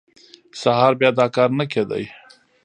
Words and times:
سهار 0.61 0.93
بیا 0.99 1.09
دا 1.19 1.25
کار 1.35 1.49
نه 1.59 1.65
کېده. 1.71 1.99